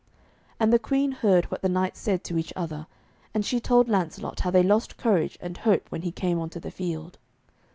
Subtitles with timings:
[0.59, 2.87] And the Queen heard what the knights said to each other,
[3.35, 6.59] and she told Lancelot how they lost courage and hope when he came on to
[6.59, 7.19] the field.